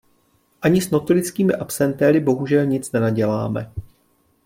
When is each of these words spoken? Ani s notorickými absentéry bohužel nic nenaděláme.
Ani 0.61 0.81
s 0.81 0.91
notorickými 0.91 1.53
absentéry 1.55 2.19
bohužel 2.19 2.65
nic 2.65 2.91
nenaděláme. 2.91 3.71